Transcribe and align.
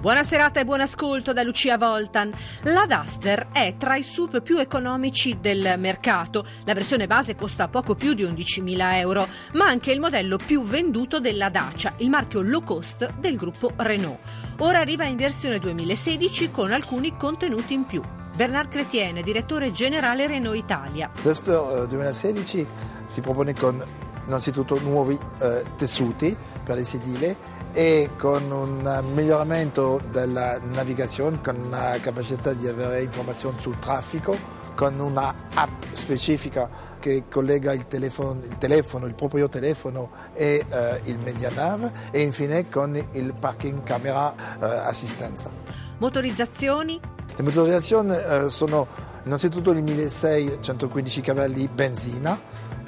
Buona 0.00 0.22
serata 0.22 0.60
e 0.60 0.64
buon 0.64 0.80
ascolto 0.80 1.32
da 1.32 1.42
Lucia 1.42 1.76
Voltan. 1.76 2.32
La 2.62 2.86
Duster 2.86 3.48
è 3.52 3.74
tra 3.76 3.96
i 3.96 4.04
SUV 4.04 4.42
più 4.42 4.58
economici 4.58 5.38
del 5.40 5.74
mercato. 5.76 6.46
La 6.64 6.72
versione 6.72 7.08
base 7.08 7.34
costa 7.34 7.66
poco 7.66 7.96
più 7.96 8.14
di 8.14 8.22
11.000 8.22 8.94
euro, 8.94 9.26
ma 9.54 9.66
anche 9.66 9.90
il 9.90 9.98
modello 9.98 10.36
più 10.36 10.62
venduto 10.62 11.18
della 11.18 11.48
Dacia, 11.48 11.94
il 11.96 12.10
marchio 12.10 12.42
low 12.42 12.62
cost 12.62 13.12
del 13.14 13.34
gruppo 13.36 13.72
Renault. 13.74 14.20
Ora 14.58 14.78
arriva 14.78 15.02
in 15.02 15.16
versione 15.16 15.58
2016 15.58 16.52
con 16.52 16.70
alcuni 16.70 17.16
contenuti 17.16 17.74
in 17.74 17.84
più. 17.84 18.00
Bernard 18.36 18.68
Cretiene, 18.68 19.22
direttore 19.22 19.72
generale 19.72 20.28
Renault 20.28 20.56
Italia. 20.56 21.10
Duster 21.22 21.86
2016 21.88 22.66
si 23.06 23.20
propone 23.20 23.52
con 23.52 23.84
innanzitutto 24.28 24.78
nuovi 24.80 25.18
eh, 25.40 25.64
tessuti 25.76 26.36
per 26.62 26.78
il 26.78 26.86
sedile 26.86 27.36
e 27.72 28.10
con 28.16 28.50
un 28.50 29.04
miglioramento 29.12 30.00
della 30.10 30.58
navigazione, 30.58 31.40
con 31.42 31.66
la 31.70 31.96
capacità 32.00 32.52
di 32.52 32.68
avere 32.68 33.02
informazioni 33.02 33.58
sul 33.58 33.78
traffico, 33.78 34.36
con 34.74 34.98
una 35.00 35.34
app 35.54 35.82
specifica 35.92 36.68
che 37.00 37.24
collega 37.30 37.72
il 37.72 37.86
telefono, 37.86 38.40
il, 38.42 38.58
telefono, 38.58 39.06
il 39.06 39.14
proprio 39.14 39.48
telefono 39.48 40.10
e 40.34 40.64
eh, 40.68 41.00
il 41.04 41.18
MediaNav 41.18 41.90
e 42.10 42.22
infine 42.22 42.68
con 42.68 42.94
il 43.12 43.34
parking 43.34 43.82
camera 43.82 44.34
eh, 44.60 44.64
assistenza. 44.64 45.50
Motorizzazioni? 45.98 47.00
Le 47.36 47.42
motorizzazioni 47.42 48.16
eh, 48.16 48.50
sono 48.50 48.86
innanzitutto 49.24 49.70
il 49.72 49.82
1615 49.82 51.20
cavalli 51.20 51.68
benzina, 51.68 52.38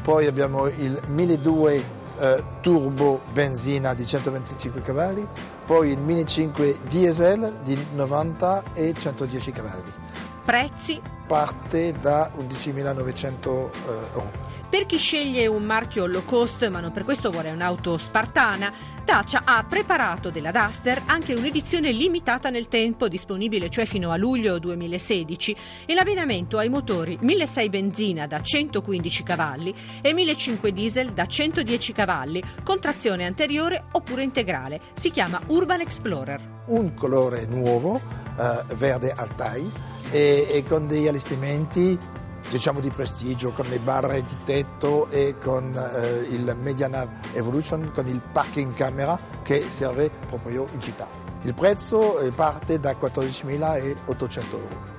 poi 0.02 0.26
abbiamo 0.26 0.66
il 0.66 1.00
1200 1.06 1.98
eh, 2.20 2.44
turbo 2.60 3.22
benzina 3.32 3.94
di 3.94 4.06
125 4.06 4.82
cavalli, 4.82 5.26
poi 5.64 5.92
il 5.92 5.98
Mini 5.98 6.26
5 6.26 6.80
diesel 6.86 7.60
di 7.62 7.78
90 7.94 8.62
e 8.74 8.92
110 8.92 9.52
cavalli. 9.52 9.90
Prezzi? 10.44 11.00
Parte 11.26 11.94
da 11.98 12.30
11.900 12.36 13.26
eh, 13.26 13.70
euro. 14.12 14.49
Per 14.70 14.86
chi 14.86 14.98
sceglie 14.98 15.48
un 15.48 15.64
marchio 15.64 16.06
low 16.06 16.24
cost, 16.24 16.68
ma 16.68 16.78
non 16.78 16.92
per 16.92 17.02
questo 17.02 17.32
vuole 17.32 17.50
un'auto 17.50 17.98
spartana, 17.98 18.72
Dacia 19.04 19.42
ha 19.44 19.64
preparato 19.64 20.30
della 20.30 20.52
Duster 20.52 21.02
anche 21.06 21.34
un'edizione 21.34 21.90
limitata 21.90 22.50
nel 22.50 22.68
tempo, 22.68 23.08
disponibile 23.08 23.68
cioè 23.68 23.84
fino 23.84 24.12
a 24.12 24.16
luglio 24.16 24.60
2016, 24.60 25.56
in 25.86 25.98
abbinamento 25.98 26.56
ai 26.56 26.68
motori 26.68 27.18
1600 27.20 27.68
benzina 27.68 28.26
da 28.28 28.40
115 28.40 29.22
cavalli 29.24 29.74
e 30.00 30.14
1500 30.14 30.70
diesel 30.70 31.10
da 31.10 31.26
110 31.26 31.92
cavalli, 31.92 32.40
con 32.62 32.78
trazione 32.78 33.26
anteriore 33.26 33.86
oppure 33.90 34.22
integrale. 34.22 34.80
Si 34.94 35.10
chiama 35.10 35.40
Urban 35.48 35.80
Explorer. 35.80 36.62
Un 36.66 36.94
colore 36.94 37.44
nuovo, 37.46 38.00
eh, 38.38 38.74
verde 38.76 39.10
Altai, 39.10 39.68
e, 40.12 40.46
e 40.48 40.64
con 40.64 40.86
degli 40.86 41.08
allestimenti 41.08 41.98
diciamo 42.48 42.80
di 42.80 42.90
prestigio 42.90 43.52
con 43.52 43.66
le 43.66 43.78
barre 43.78 44.22
di 44.22 44.36
tetto 44.44 45.08
e 45.10 45.36
con 45.38 45.74
eh, 45.74 46.26
il 46.30 46.56
MediaNav 46.58 47.08
Evolution 47.34 47.90
con 47.92 48.06
il 48.08 48.20
parking 48.32 48.74
camera 48.74 49.18
che 49.42 49.64
serve 49.68 50.10
proprio 50.26 50.66
in 50.72 50.80
città. 50.80 51.08
Il 51.42 51.54
prezzo 51.54 52.20
eh, 52.20 52.30
parte 52.30 52.78
da 52.78 52.92
14.800 52.92 54.42
euro. 54.50 54.98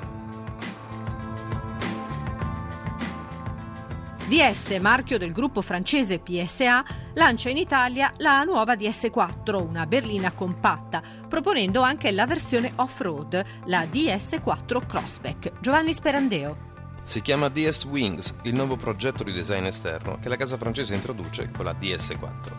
DS, 4.31 4.77
marchio 4.79 5.17
del 5.17 5.33
gruppo 5.33 5.61
francese 5.61 6.19
PSA, 6.19 6.85
lancia 7.15 7.49
in 7.49 7.57
Italia 7.57 8.13
la 8.19 8.43
nuova 8.43 8.75
DS4, 8.75 9.61
una 9.61 9.85
berlina 9.85 10.31
compatta, 10.31 11.01
proponendo 11.27 11.81
anche 11.81 12.11
la 12.11 12.25
versione 12.25 12.71
off-road, 12.77 13.43
la 13.65 13.83
DS4 13.83 14.85
Crossback. 14.87 15.59
Giovanni 15.59 15.91
Sperandeo. 15.91 16.70
Si 17.03 17.21
chiama 17.21 17.49
DS 17.49 17.83
Wings, 17.85 18.33
il 18.43 18.53
nuovo 18.53 18.77
progetto 18.77 19.23
di 19.23 19.33
design 19.33 19.65
esterno 19.65 20.17
che 20.21 20.29
la 20.29 20.37
casa 20.37 20.57
francese 20.57 20.93
introduce 20.93 21.51
con 21.51 21.65
la 21.65 21.75
DS4. 21.79 22.51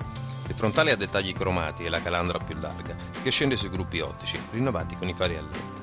Il 0.49 0.55
frontale 0.55 0.91
ha 0.91 0.97
dettagli 0.97 1.33
cromati 1.33 1.85
e 1.85 1.89
la 1.89 2.03
calandra 2.03 2.39
più 2.39 2.57
larga, 2.59 2.95
che 3.23 3.31
scende 3.31 3.57
sui 3.57 3.71
gruppi 3.71 4.01
ottici, 4.01 4.39
rinnovati 4.51 4.97
con 4.97 5.09
i 5.09 5.15
fari 5.15 5.37
a 5.37 5.41
LED. 5.41 5.83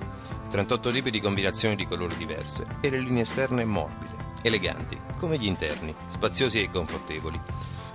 38 0.49 0.91
tipi 0.91 1.11
di 1.11 1.21
combinazioni 1.21 1.75
di 1.75 1.87
colori 1.87 2.15
diverse 2.15 2.65
e 2.81 2.89
le 2.89 2.99
linee 2.99 3.21
esterne 3.21 3.65
morbide, 3.65 4.15
eleganti, 4.41 4.99
come 5.17 5.37
gli 5.37 5.45
interni, 5.45 5.95
spaziosi 6.07 6.61
e 6.61 6.69
confortevoli, 6.69 7.39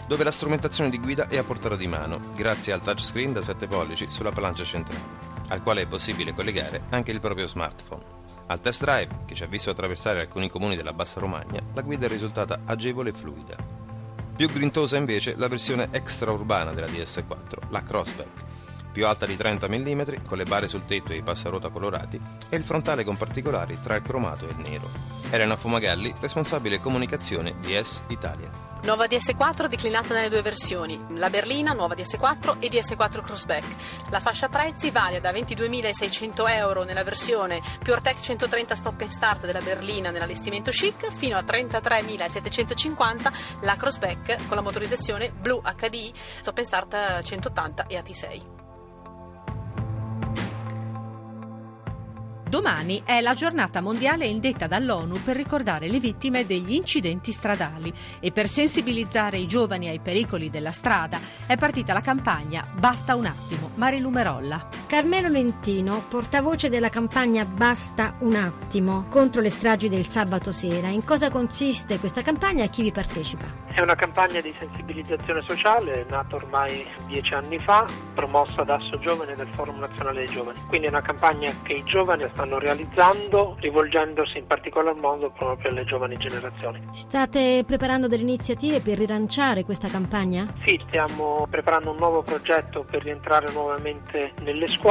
dove 0.07 0.25
la 0.25 0.31
strumentazione 0.31 0.91
di 0.91 0.99
guida 0.99 1.29
è 1.29 1.37
a 1.37 1.45
portata 1.45 1.77
di 1.77 1.87
mano, 1.87 2.21
grazie 2.35 2.73
al 2.73 2.81
touchscreen 2.81 3.33
da 3.33 3.43
7 3.43 3.67
pollici 3.67 4.07
sulla 4.09 4.33
plancia 4.33 4.65
centrale, 4.65 5.03
al 5.49 5.63
quale 5.63 5.83
è 5.83 5.87
possibile 5.87 6.35
collegare 6.35 6.83
anche 6.91 7.11
il 7.11 7.21
proprio 7.21 7.47
smartphone. 7.47 8.14
Al 8.47 8.61
test 8.61 8.83
drive, 8.83 9.21
che 9.25 9.35
ci 9.35 9.43
ha 9.43 9.47
visto 9.47 9.71
attraversare 9.71 10.21
alcuni 10.21 10.51
comuni 10.51 10.77
della 10.77 10.93
Bassa 10.93 11.19
Romagna, 11.19 11.63
la 11.73 11.81
guida 11.81 12.05
è 12.05 12.09
risultata 12.09 12.61
agevole 12.67 13.11
e 13.11 13.15
fluida. 13.15 13.57
Più 14.37 14.51
grintosa 14.51 14.99
invece 14.99 15.35
la 15.37 15.49
versione 15.49 15.89
extraurbana 15.91 16.73
della 16.73 16.87
DS4, 16.87 17.71
la 17.71 17.83
Crossback, 17.83 18.44
più 18.95 19.09
alta 19.09 19.27
di 19.27 19.37
30 19.37 19.69
mm, 19.69 20.01
con 20.25 20.39
le 20.39 20.45
bare 20.45 20.69
sul 20.69 20.87
tetto 20.87 21.13
e 21.13 21.17
i 21.17 21.23
passaruota 21.23 21.69
colorati, 21.69 22.21
e 22.49 22.57
il 22.57 22.63
frontale 22.63 23.03
con 23.03 23.17
particolari 23.17 23.77
tra 23.83 23.97
il 23.97 24.03
cromato 24.03 24.47
e 24.47 24.53
il 24.53 24.71
nero. 24.71 24.89
Elena 25.31 25.57
Fumagalli, 25.57 26.15
responsabile 26.21 26.79
comunicazione 26.79 27.57
di 27.59 27.75
S 27.75 28.03
Italia. 28.07 28.73
Nuova 28.85 29.07
DS4 29.07 29.67
declinata 29.67 30.15
nelle 30.15 30.29
due 30.29 30.43
versioni, 30.43 31.01
la 31.17 31.31
berlina, 31.31 31.73
nuova 31.73 31.95
DS4 31.95 32.59
e 32.61 32.69
DS4 32.69 33.21
Crossback. 33.23 33.65
La 34.11 34.21
fascia 34.21 34.49
prezzi 34.49 34.91
varia 34.91 35.21
da 35.21 35.33
22.600 35.33 36.51
euro 36.51 36.85
nella 36.85 37.03
versione 37.03 37.63
PureTech 37.83 38.21
130 38.21 38.75
Stop 38.77 39.01
and 39.01 39.11
Start 39.11 39.47
della 39.47 39.61
berlina 39.61 40.11
nell'allestimento 40.11 40.71
chic 40.71 41.11
fino 41.11 41.37
a 41.37 41.41
33.750 41.41 43.33
la 43.63 43.75
Crossback 43.75 44.47
con 44.47 44.57
la 44.57 44.63
motorizzazione 44.63 45.33
Blue 45.33 45.63
HD 45.63 46.13
Stop 46.41 46.59
and 46.59 46.67
Start 46.67 47.23
180 47.23 47.87
e 47.87 47.97
AT6. 47.97 48.54
Domani 52.55 53.03
è 53.05 53.21
la 53.21 53.35
giornata 53.35 53.81
mondiale 53.81 54.27
indetta 54.27 54.69
dall'ONU 54.69 55.21
per 55.25 55.35
ricordare 55.35 55.89
le 55.89 55.99
vittime 55.99 56.47
degli 56.47 56.75
incidenti 56.75 57.33
stradali 57.33 57.93
e 58.21 58.31
per 58.31 58.47
sensibilizzare 58.47 59.39
i 59.39 59.47
giovani 59.49 59.89
ai 59.89 59.99
pericoli 59.99 60.51
della 60.51 60.71
strada 60.71 61.19
è 61.49 61.57
partita 61.57 61.93
la 61.93 62.01
campagna 62.01 62.65
Basta 62.79 63.17
un 63.17 63.27
attimo, 63.27 63.73
Marilu 63.75 64.09
Merolla. 64.11 64.84
Carmelo 64.95 65.27
Lentino, 65.27 66.05
portavoce 66.09 66.69
della 66.69 66.89
campagna 66.89 67.45
Basta 67.45 68.15
un 68.21 68.37
attimo 68.37 69.07
contro 69.11 69.41
le 69.41 69.51
stragi 69.51 69.89
del 69.89 70.07
sabato 70.07 70.53
sera. 70.53 70.87
In 70.87 71.05
cosa 71.05 71.33
consiste 71.33 71.99
questa 71.99 72.23
campagna 72.23 72.63
e 72.63 72.71
chi 72.71 72.83
vi 72.83 72.93
partecipa? 72.93 73.45
È 73.75 73.81
una 73.81 73.97
campagna 73.97 74.41
di 74.41 74.55
sensibilizzazione 74.57 75.43
sociale 75.49 76.07
nata 76.09 76.37
ormai 76.37 76.87
dieci 77.09 77.35
anni 77.35 77.59
fa, 77.59 77.85
promossa 78.15 78.63
da 78.63 78.75
Asso 78.75 78.97
Giovane 79.01 79.35
del 79.35 79.49
Forum 79.57 79.81
Nazionale 79.81 80.25
dei 80.27 80.33
Giovani. 80.33 80.61
Quindi 80.69 80.87
è 80.87 80.91
una 80.91 81.03
campagna 81.03 81.51
che 81.65 81.73
i 81.73 81.83
giovani 81.83 82.25
stanno 82.33 82.61
realizzando, 82.61 83.57
rivolgendosi 83.59 84.39
in 84.39 84.47
particolar 84.47 84.95
modo 84.95 85.31
proprio 85.31 85.71
alle 85.71 85.85
giovani 85.85 86.17
generazioni. 86.19 86.87
State 86.93 87.65
preparando 87.67 88.07
delle 88.07 88.23
iniziative 88.23 88.79
per 88.79 88.99
rilanciare 88.99 89.65
questa 89.65 89.89
campagna? 89.89 90.47
Sì, 90.65 90.81
stiamo 90.87 91.49
preparando 91.51 91.91
un 91.91 91.97
nuovo 91.97 92.23
progetto 92.23 92.87
per 92.89 93.03
rientrare 93.03 93.51
nuovamente 93.51 94.35
nelle 94.43 94.69
scuole, 94.69 94.83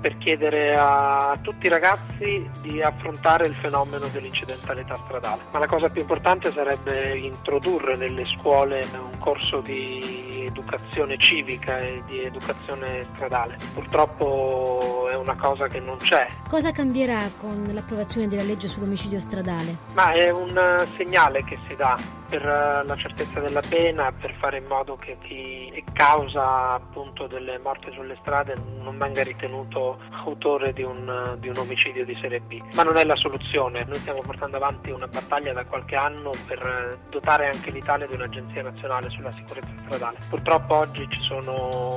per 0.00 0.18
chiedere 0.18 0.72
a 0.76 1.36
tutti 1.42 1.66
i 1.66 1.68
ragazzi 1.68 2.48
di 2.60 2.80
affrontare 2.80 3.44
il 3.48 3.54
fenomeno 3.54 4.06
dell'incidentalità 4.06 4.94
stradale. 4.94 5.42
Ma 5.50 5.58
la 5.58 5.66
cosa 5.66 5.88
più 5.88 6.00
importante 6.00 6.52
sarebbe 6.52 7.18
introdurre 7.18 7.96
nelle 7.96 8.24
scuole 8.24 8.86
un 8.92 9.18
corso 9.18 9.60
di 9.60 10.44
educazione 10.46 11.18
civica 11.18 11.80
e 11.80 12.04
di 12.06 12.22
educazione 12.22 13.04
stradale. 13.14 13.56
Purtroppo 13.74 15.01
è 15.12 15.16
una 15.16 15.36
cosa 15.36 15.68
che 15.68 15.78
non 15.78 15.98
c'è. 15.98 16.26
Cosa 16.48 16.72
cambierà 16.72 17.30
con 17.38 17.68
l'approvazione 17.72 18.28
della 18.28 18.42
legge 18.42 18.66
sull'omicidio 18.66 19.20
stradale? 19.20 19.76
Ma 19.94 20.12
è 20.12 20.30
un 20.30 20.56
eh, 20.56 20.86
segnale 20.96 21.44
che 21.44 21.58
si 21.68 21.76
dà 21.76 21.98
per 22.32 22.46
eh, 22.46 22.82
la 22.84 22.96
certezza 22.96 23.40
della 23.40 23.60
pena, 23.60 24.10
per 24.10 24.34
fare 24.38 24.56
in 24.56 24.64
modo 24.64 24.96
che 24.96 25.18
chi 25.20 25.70
è 25.74 25.82
causa 25.92 26.72
appunto 26.72 27.26
delle 27.26 27.58
morti 27.58 27.90
sulle 27.92 28.16
strade 28.22 28.54
non 28.80 28.96
venga 28.96 29.22
ritenuto 29.22 29.98
autore 30.24 30.72
di 30.72 30.82
un, 30.82 31.36
di 31.38 31.48
un 31.48 31.58
omicidio 31.58 32.06
di 32.06 32.16
serie 32.20 32.40
B. 32.40 32.62
Ma 32.74 32.84
non 32.84 32.96
è 32.96 33.04
la 33.04 33.16
soluzione, 33.16 33.84
noi 33.84 33.98
stiamo 33.98 34.22
portando 34.22 34.56
avanti 34.56 34.90
una 34.90 35.08
battaglia 35.08 35.52
da 35.52 35.66
qualche 35.66 35.94
anno 35.94 36.30
per 36.46 36.58
eh, 36.58 36.98
dotare 37.10 37.50
anche 37.52 37.70
l'Italia 37.70 38.06
di 38.06 38.14
un'agenzia 38.14 38.62
nazionale 38.62 39.10
sulla 39.10 39.32
sicurezza 39.32 39.68
stradale. 39.84 40.16
Purtroppo 40.30 40.74
oggi 40.76 41.06
ci 41.10 41.20
sono 41.20 41.52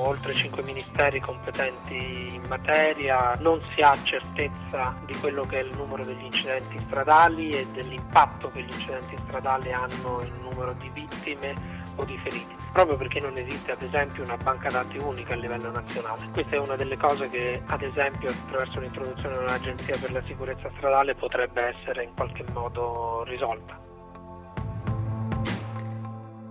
oltre 0.06 0.34
5 0.34 0.64
ministeri 0.64 1.22
competenti 1.22 1.96
in 1.96 2.44
materia, 2.50 3.05
non 3.40 3.62
si 3.74 3.82
ha 3.82 3.96
certezza 4.04 4.96
di 5.06 5.14
quello 5.16 5.44
che 5.44 5.60
è 5.60 5.64
il 5.64 5.76
numero 5.76 6.04
degli 6.04 6.24
incidenti 6.24 6.80
stradali 6.88 7.50
e 7.50 7.68
dell'impatto 7.72 8.52
che 8.52 8.62
gli 8.62 8.72
incidenti 8.72 9.18
stradali 9.26 9.72
hanno 9.72 10.22
il 10.22 10.34
numero 10.42 10.74
di 10.74 10.90
vittime 10.94 11.84
o 11.96 12.04
di 12.04 12.18
feriti, 12.18 12.56
proprio 12.74 12.98
perché 12.98 13.20
non 13.20 13.38
esiste 13.38 13.72
ad 13.72 13.82
esempio 13.82 14.24
una 14.24 14.38
banca 14.38 14.70
dati 14.70 14.98
unica 14.98 15.34
a 15.34 15.38
livello 15.38 15.72
nazionale. 15.72 16.28
Questa 16.32 16.56
è 16.56 16.60
una 16.60 16.76
delle 16.76 16.98
cose 16.98 17.30
che 17.30 17.62
ad 17.66 17.82
esempio 17.82 18.30
attraverso 18.30 18.80
l'introduzione 18.80 19.38
di 19.38 19.44
un'agenzia 19.44 19.98
per 19.98 20.12
la 20.12 20.22
sicurezza 20.26 20.70
stradale 20.76 21.16
potrebbe 21.16 21.62
essere 21.62 22.04
in 22.04 22.14
qualche 22.14 22.44
modo 22.52 23.24
risolta. 23.24 23.95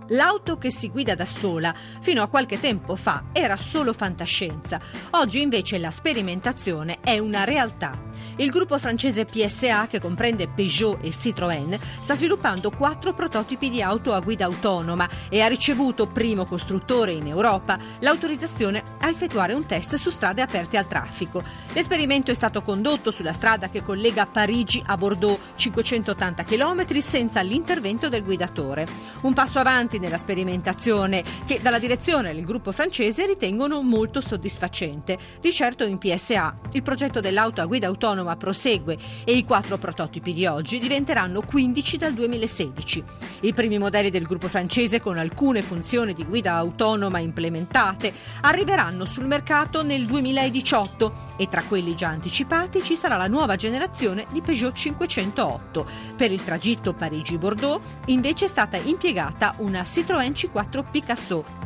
L'auto 0.09 0.57
che 0.57 0.71
si 0.71 0.89
guida 0.89 1.15
da 1.15 1.25
sola 1.25 1.73
fino 1.99 2.21
a 2.21 2.27
qualche 2.27 2.59
tempo 2.59 2.95
fa 2.95 3.23
era 3.31 3.57
solo 3.57 3.91
fantascienza, 3.91 4.79
oggi 5.11 5.41
invece 5.41 5.79
la 5.79 5.89
sperimentazione 5.89 6.97
è 7.01 7.17
una 7.17 7.43
realtà. 7.43 8.05
Il 8.37 8.49
gruppo 8.49 8.77
francese 8.77 9.23
PSA, 9.23 9.87
che 9.87 10.01
comprende 10.01 10.49
Peugeot 10.49 10.99
e 11.01 11.09
Citroën, 11.09 11.79
sta 12.01 12.15
sviluppando 12.15 12.69
quattro 12.69 13.13
prototipi 13.13 13.69
di 13.69 13.81
auto 13.81 14.13
a 14.13 14.19
guida 14.19 14.43
autonoma 14.43 15.09
e 15.29 15.41
ha 15.41 15.47
ricevuto, 15.47 16.05
primo 16.05 16.45
costruttore 16.45 17.13
in 17.13 17.27
Europa, 17.27 17.79
l'autorizzazione 17.99 18.83
a 18.99 19.07
effettuare 19.07 19.53
un 19.53 19.65
test 19.65 19.95
su 19.95 20.09
strade 20.09 20.41
aperte 20.41 20.77
al 20.77 20.87
traffico. 20.87 21.41
L'esperimento 21.71 22.29
è 22.29 22.33
stato 22.33 22.61
condotto 22.61 23.09
sulla 23.09 23.31
strada 23.31 23.69
che 23.69 23.81
collega 23.81 24.25
Parigi 24.25 24.83
a 24.85 24.97
Bordeaux, 24.97 25.39
580 25.55 26.43
km, 26.43 26.99
senza 26.99 27.39
l'intervento 27.39 28.09
del 28.09 28.23
guidatore. 28.23 28.85
Un 29.21 29.33
passo 29.33 29.59
avanti 29.59 29.94
nella 29.99 30.17
sperimentazione 30.17 31.23
che 31.45 31.59
dalla 31.61 31.79
direzione 31.79 32.33
del 32.33 32.43
gruppo 32.43 32.71
francese 32.71 33.25
ritengono 33.25 33.81
molto 33.81 34.21
soddisfacente. 34.21 35.17
Di 35.39 35.51
certo 35.51 35.85
in 35.85 35.97
PSA 35.97 36.55
il 36.71 36.81
progetto 36.81 37.19
dell'auto 37.19 37.61
a 37.61 37.65
guida 37.65 37.87
autonoma 37.87 38.35
prosegue 38.35 38.97
e 39.23 39.33
i 39.33 39.43
quattro 39.45 39.77
prototipi 39.77 40.33
di 40.33 40.45
oggi 40.45 40.79
diventeranno 40.79 41.41
15 41.41 41.97
dal 41.97 42.13
2016. 42.13 43.03
I 43.41 43.53
primi 43.53 43.77
modelli 43.77 44.09
del 44.09 44.25
gruppo 44.25 44.47
francese 44.47 44.99
con 44.99 45.17
alcune 45.17 45.61
funzioni 45.61 46.13
di 46.13 46.25
guida 46.25 46.53
autonoma 46.55 47.19
implementate 47.19 48.13
arriveranno 48.41 49.05
sul 49.05 49.25
mercato 49.25 49.83
nel 49.83 50.05
2018 50.05 51.33
e 51.37 51.47
tra 51.47 51.63
quelli 51.63 51.95
già 51.95 52.09
anticipati 52.09 52.83
ci 52.83 52.95
sarà 52.95 53.17
la 53.17 53.27
nuova 53.27 53.55
generazione 53.55 54.25
di 54.31 54.41
Peugeot 54.41 54.73
508. 54.73 55.85
Per 56.15 56.31
il 56.31 56.43
tragitto 56.43 56.93
Parigi-Bordeaux 56.93 57.81
invece 58.07 58.45
è 58.45 58.47
stata 58.47 58.77
impiegata 58.77 59.55
una 59.59 59.84
Citroën 59.85 60.31
C4 60.31 60.83
Picasso 60.89 61.65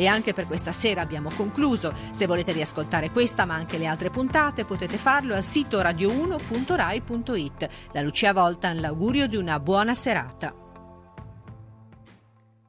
e 0.00 0.06
anche 0.06 0.32
per 0.32 0.46
questa 0.46 0.72
sera 0.72 1.02
abbiamo 1.02 1.30
concluso. 1.30 1.92
Se 2.10 2.26
volete 2.26 2.52
riascoltare 2.52 3.10
questa 3.10 3.44
ma 3.44 3.54
anche 3.54 3.76
le 3.76 3.86
altre 3.86 4.08
puntate 4.08 4.64
potete 4.64 4.96
farlo 4.96 5.34
al 5.34 5.44
sito 5.44 5.78
radio1.rai.it. 5.80 7.68
Da 7.92 8.00
Lucia 8.00 8.32
Voltan 8.32 8.80
l'augurio 8.80 9.26
di 9.26 9.36
una 9.36 9.60
buona 9.60 9.94
serata. 9.94 10.59